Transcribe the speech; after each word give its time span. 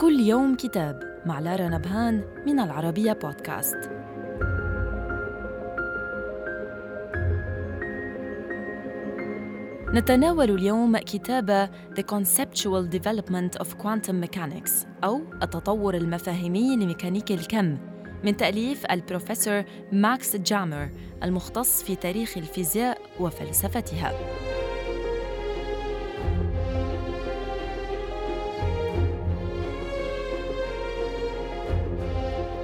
كل 0.00 0.20
يوم 0.20 0.56
كتاب 0.56 1.22
مع 1.26 1.40
لارا 1.40 1.68
نبهان 1.68 2.24
من 2.46 2.60
العربية 2.60 3.12
بودكاست 3.12 3.76
نتناول 9.94 10.50
اليوم 10.50 10.98
كتاب 10.98 11.70
The 11.98 12.02
Conceptual 12.02 12.98
Development 12.98 13.62
of 13.62 13.66
Quantum 13.66 14.24
Mechanics 14.26 14.86
أو 15.04 15.20
التطور 15.42 15.94
المفاهيمي 15.94 16.76
لميكانيك 16.76 17.32
الكم 17.32 17.78
من 18.24 18.36
تأليف 18.36 18.86
البروفيسور 18.90 19.64
ماكس 19.92 20.36
جامر 20.36 20.90
المختص 21.22 21.82
في 21.82 21.96
تاريخ 21.96 22.38
الفيزياء 22.38 22.98
وفلسفتها. 23.20 24.12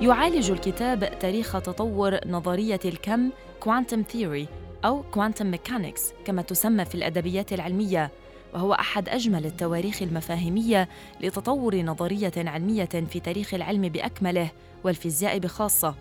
يعالج 0.00 0.50
الكتاب 0.50 1.18
تاريخ 1.18 1.52
تطور 1.52 2.18
نظرية 2.26 2.80
الكم 2.84 3.30
quantum 3.60 4.02
theory 4.02 4.48
أو 4.84 5.02
quantum 5.02 5.46
mechanics 5.46 6.12
كما 6.24 6.42
تسمى 6.42 6.84
في 6.84 6.94
الأدبيات 6.94 7.52
العلمية 7.52 8.10
وهو 8.54 8.72
أحد 8.72 9.08
أجمل 9.08 9.46
التواريخ 9.46 10.02
المفاهيمية 10.02 10.88
لتطور 11.20 11.76
نظرية 11.82 12.32
علمية 12.36 12.84
في 12.84 13.20
تاريخ 13.20 13.54
العلم 13.54 13.88
بأكمله 13.88 14.50
والفيزياء 14.84 15.38
بخاصة. 15.38 15.94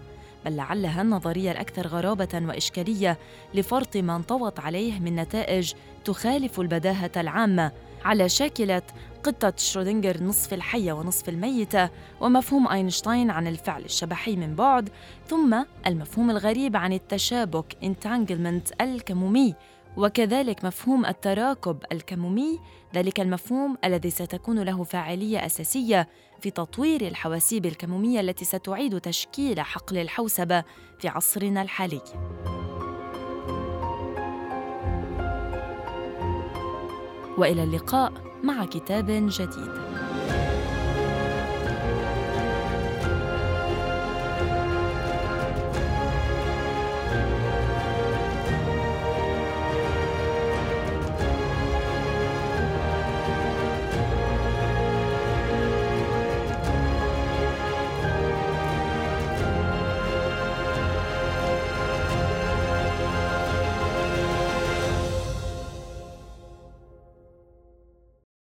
بل 0.46 0.56
لعلها 0.56 1.02
النظرية 1.02 1.52
الأكثر 1.52 1.88
غرابة 1.88 2.42
وإشكالية 2.48 3.18
لفرط 3.54 3.98
ما 3.98 4.16
انطوت 4.16 4.60
عليه 4.60 5.00
من 5.00 5.16
نتائج 5.16 5.74
تخالف 6.06 6.60
البداهة 6.60 7.12
العامة 7.18 7.72
على 8.06 8.30
شاكلة 8.30 8.82
قطة 9.24 9.54
شرودنجر 9.58 10.24
نصف 10.24 10.54
الحية 10.54 10.94
ونصف 10.94 11.30
الميتة 11.30 11.90
ومفهوم 12.22 12.68
أينشتاين 12.68 13.32
عن 13.32 13.48
الفعل 13.48 13.86
الشبحي 13.86 14.36
من 14.36 14.56
بعد 14.56 14.90
ثم 15.28 15.64
المفهوم 15.88 16.32
الغريب 16.32 16.76
عن 16.76 16.94
التشابك 16.94 17.78
entanglement 17.84 18.82
الكمومي 18.82 19.56
وكذلك 19.98 20.66
مفهوم 20.66 21.06
التراكب 21.06 21.78
الكمومي 21.92 22.60
ذلك 22.96 23.20
المفهوم 23.20 23.78
الذي 23.86 24.10
ستكون 24.10 24.60
له 24.60 24.84
فاعلية 24.84 25.46
أساسية 25.46 26.08
في 26.42 26.52
تطوير 26.52 27.08
الحواسيب 27.08 27.66
الكمومية 27.66 28.20
التي 28.20 28.46
ستعيد 28.46 29.00
تشكيل 29.00 29.62
حقل 29.62 29.98
الحوسبة 29.98 30.64
في 31.00 31.08
عصرنا 31.08 31.62
الحالي. 31.62 32.02
وإلى 37.38 37.64
اللقاء. 37.64 38.33
مع 38.44 38.66
كتاب 38.66 39.06
جديد. 39.10 39.93